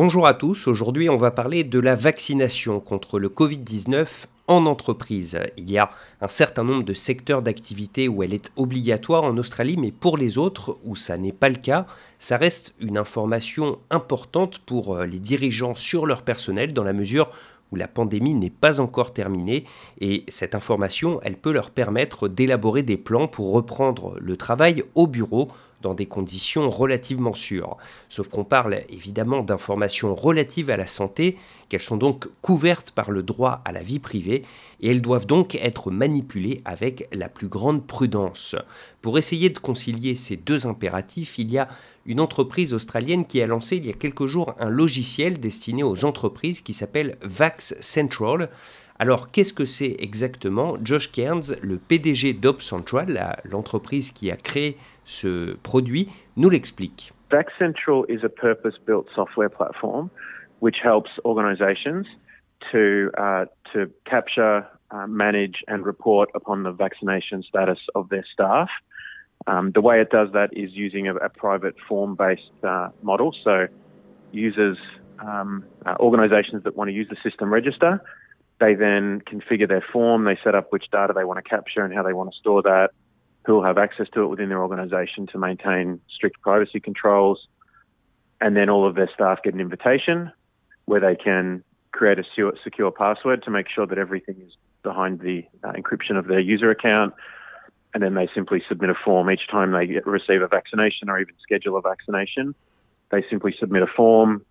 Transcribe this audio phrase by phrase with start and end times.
[0.00, 4.06] Bonjour à tous, aujourd'hui on va parler de la vaccination contre le Covid-19
[4.46, 5.40] en entreprise.
[5.56, 5.90] Il y a
[6.20, 10.38] un certain nombre de secteurs d'activité où elle est obligatoire en Australie, mais pour les
[10.38, 11.84] autres où ça n'est pas le cas,
[12.20, 17.28] ça reste une information importante pour euh, les dirigeants sur leur personnel dans la mesure
[17.72, 19.64] où la pandémie n'est pas encore terminée.
[20.00, 25.08] Et cette information, elle peut leur permettre d'élaborer des plans pour reprendre le travail au
[25.08, 25.48] bureau
[25.82, 27.76] dans des conditions relativement sûres.
[28.08, 31.36] Sauf qu'on parle évidemment d'informations relatives à la santé,
[31.68, 34.42] qu'elles sont donc couvertes par le droit à la vie privée,
[34.80, 38.56] et elles doivent donc être manipulées avec la plus grande prudence.
[39.02, 41.68] Pour essayer de concilier ces deux impératifs, il y a
[42.06, 46.04] une entreprise australienne qui a lancé il y a quelques jours un logiciel destiné aux
[46.04, 48.50] entreprises qui s'appelle Vax Central.
[49.00, 50.76] Alors, qu'est-ce que c'est exactement?
[50.82, 57.12] Josh Cairns, le PDG d'OpCentral, l'entreprise qui a créé ce produit, nous l'explique.
[57.30, 60.08] Vax Central is a purpose-built software platform
[60.60, 62.06] which helps organizations
[62.72, 68.68] to, uh, to capture, uh, manage and report upon the vaccination status of their staff.
[69.46, 73.32] Um, the way it does that is using a, a private form-based uh, model.
[73.44, 73.68] So
[74.32, 74.78] users,
[75.20, 78.02] um, uh, organizations that want to use the system register
[78.60, 81.94] they then configure their form, they set up which data they want to capture and
[81.94, 82.90] how they want to store that,
[83.46, 87.46] who will have access to it within their organisation to maintain strict privacy controls.
[88.40, 90.32] And then all of their staff get an invitation
[90.86, 92.24] where they can create a
[92.62, 96.70] secure password to make sure that everything is behind the uh, encryption of their user
[96.70, 97.14] account.
[97.94, 101.20] And then they simply submit a form each time they get, receive a vaccination or
[101.20, 102.54] even schedule a vaccination.
[103.10, 104.44] They simply submit a form.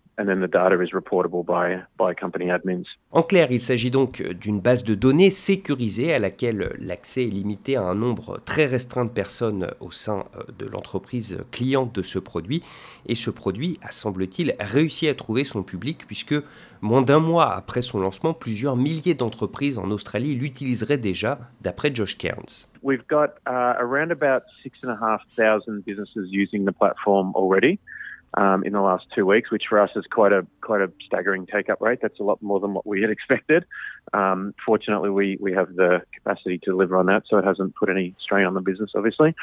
[3.12, 7.76] En clair, il s'agit donc d'une base de données sécurisée à laquelle l'accès est limité
[7.76, 12.18] à un nombre très restreint de personnes au sein euh, de l'entreprise cliente de ce
[12.18, 12.64] produit.
[13.06, 16.34] Et ce produit a, semble-t-il, réussi à trouver son public puisque
[16.80, 22.18] moins d'un mois après son lancement, plusieurs milliers d'entreprises en Australie l'utiliseraient déjà, d'après Josh
[22.18, 22.66] Cairns.
[22.82, 27.78] We've got uh, around about six and a half thousand businesses using the platform already.
[28.34, 31.46] Um, in the last two weeks, which for us is quite a quite a staggering
[31.46, 32.00] take up rate.
[32.02, 33.64] That's a lot more than what we had expected.
[34.12, 37.88] Um, fortunately, we we have the capacity to deliver on that, so it hasn't put
[37.88, 39.34] any strain on the business, obviously.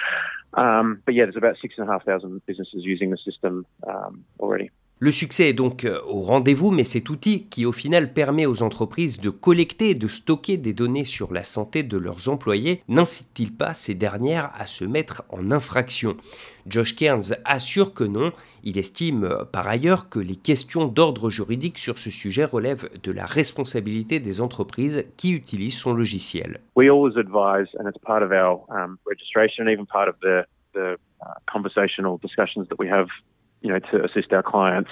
[0.53, 4.23] Um, but yeah, there's about six and a half thousand businesses using the system um,
[4.40, 4.69] already.
[5.00, 8.64] Le succès est donc euh, au rendez-vous, mais cet outil qui au final permet aux
[8.64, 13.54] entreprises de collecter et de stocker des données sur la santé de leurs employés n'incite-t-il
[13.54, 16.16] pas ces dernières à se mettre en infraction?
[16.66, 18.32] Josh Cairns assure que non.
[18.64, 23.12] Il estime euh, par ailleurs que les questions d'ordre juridique sur ce sujet relèvent de
[23.12, 26.62] la responsabilité des entreprises qui utilisent son logiciel.
[26.78, 30.96] We always advise, and it's part of our um, registration, even part of the, the
[31.22, 33.08] uh, discussions that we have
[33.66, 34.92] you know, to assist our clients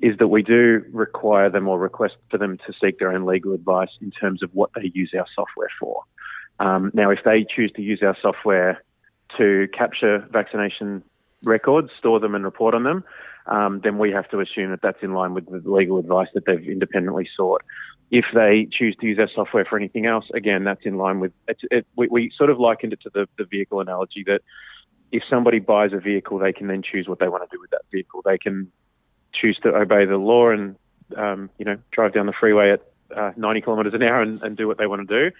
[0.00, 3.52] is that we do require them or request for them to seek their own legal
[3.52, 6.04] advice in terms of what they use our software for.
[6.60, 8.84] Um, now, if they choose to use our software
[9.36, 11.02] to capture vaccination
[11.42, 13.02] records, store them, and report on them,
[13.46, 16.44] um, then we have to assume that that's in line with the legal advice that
[16.46, 17.62] they've independently sought.
[18.12, 21.32] If they choose to use our software for anything else, again, that's in line with
[21.48, 21.58] it.
[21.70, 24.42] it we, we, sort of likened it to the, the vehicle analogy that
[25.12, 27.70] if somebody buys a vehicle, they can then choose what they want to do with
[27.70, 28.22] that vehicle.
[28.24, 28.70] They can
[29.32, 30.76] choose to obey the law and
[31.16, 32.82] um, you know drive down the freeway at
[33.16, 35.36] uh, 90 kilometres an hour and, and, do what they want to do.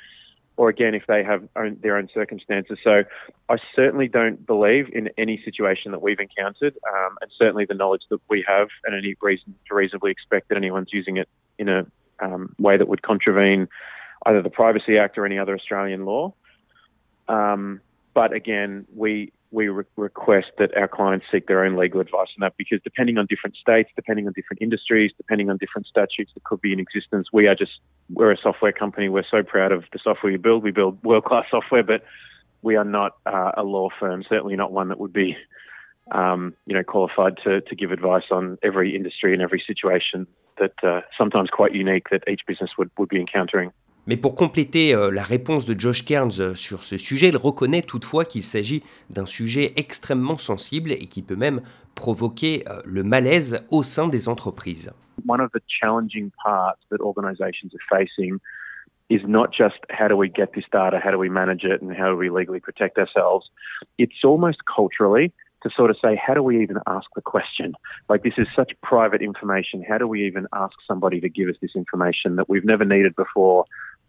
[0.56, 2.78] Or again, if they have own, their own circumstances.
[2.82, 3.04] So
[3.48, 8.02] I certainly don't believe in any situation that we've encountered, um, and certainly the knowledge
[8.10, 11.28] that we have, and any reason to reasonably expect that anyone's using it
[11.58, 11.86] in a
[12.20, 13.68] um, way that would contravene
[14.26, 16.32] either the Privacy Act or any other Australian law.
[17.28, 17.80] Um,
[18.14, 22.40] but again, we we re- request that our clients seek their own legal advice on
[22.40, 26.44] that because depending on different states, depending on different industries, depending on different statutes that
[26.44, 29.08] could be in existence, we are just we're a software company.
[29.08, 30.62] We're so proud of the software we build.
[30.62, 32.04] We build world class software, but
[32.62, 34.24] we are not uh, a law firm.
[34.28, 35.36] Certainly not one that would be
[36.12, 40.26] um, you know qualified to to give advice on every industry and every situation
[40.58, 43.72] that uh, sometimes quite unique that each business would would be encountering.
[44.08, 47.82] Mais pour compléter euh, la réponse de Josh Cairns euh, sur ce sujet, il reconnaît
[47.82, 51.60] toutefois qu'il s'agit d'un sujet extrêmement sensible et qui peut même
[51.94, 54.90] provoquer euh, le malaise au sein des entreprises.
[55.28, 58.38] One of the challenging parts that organizations are facing
[59.10, 61.92] is not just how do we get this data, how do we manage it, and
[61.92, 63.50] how do we legally protect ourselves.
[63.98, 67.74] It's almost culturally to sort of say, how do we even ask the question?
[68.08, 69.84] Like, this is such private information.
[69.86, 73.14] How do we even ask somebody to give us this information that we've never needed
[73.16, 73.64] before?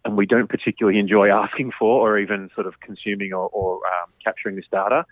[0.05, 4.09] And we don't particularly enjoy asking for or even sort of consuming or, or um,
[4.23, 5.05] capturing this data.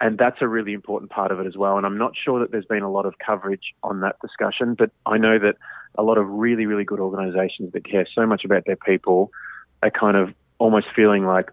[0.00, 1.76] And that's a really important part of it as well.
[1.76, 4.90] And I'm not sure that there's been a lot of coverage on that discussion, but
[5.06, 5.56] I know that
[5.94, 9.30] a lot of really, really good organizations that care so much about their people
[9.82, 11.50] are kind of almost feeling like,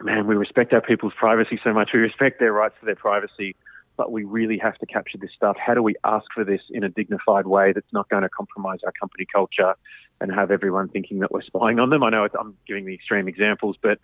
[0.00, 1.90] man, we respect our people's privacy so much.
[1.92, 3.56] We respect their rights to their privacy,
[3.96, 5.56] but we really have to capture this stuff.
[5.58, 8.80] How do we ask for this in a dignified way that's not going to compromise
[8.84, 9.74] our company culture
[10.20, 12.02] and have everyone thinking that we're spying on them?
[12.02, 13.98] I know I'm giving the extreme examples, but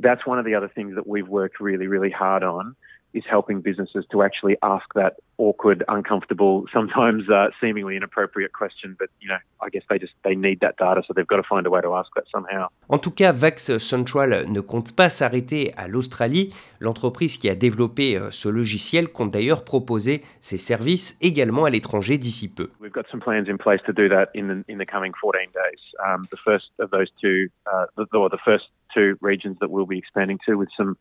[0.00, 2.76] that's one of the other things that we've worked really, really hard on
[3.14, 8.96] is helping businesses to actually ask that awkward, uncomfortable, sometimes uh, seemingly inappropriate question.
[8.98, 11.48] But you know, I guess they just they need that data, so they've got to
[11.48, 12.68] find a way to ask that somehow.
[12.88, 16.54] En tout cas, Vax Central ne compte pas s'arrêter à l'Australie.
[16.80, 22.18] L'entreprise qui a développé euh, ce logiciel compte d'ailleurs proposer ses services également à l'étranger
[22.18, 22.70] d'ici peu.
[22.80, 25.50] We've got some plans in place to do that in the, in the coming 14
[25.54, 25.80] days.
[26.06, 29.86] Um, the first of those two, uh, the, or the first two regions that we'll
[29.86, 30.96] be expanding to with some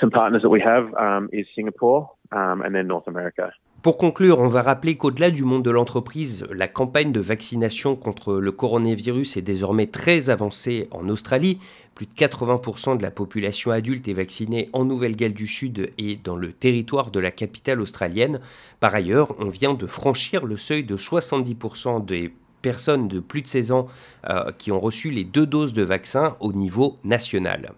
[0.00, 3.52] some partners that we have um, is Singapore um, and then North America.
[3.82, 8.36] Pour conclure, on va rappeler qu'au-delà du monde de l'entreprise, la campagne de vaccination contre
[8.36, 11.58] le coronavirus est désormais très avancée en Australie.
[11.94, 16.36] Plus de 80% de la population adulte est vaccinée en Nouvelle-Galles du Sud et dans
[16.36, 18.40] le territoire de la capitale australienne.
[18.80, 22.32] Par ailleurs, on vient de franchir le seuil de 70% des
[22.62, 23.86] personnes de plus de 16 ans
[24.30, 27.74] euh, qui ont reçu les deux doses de vaccin au niveau national.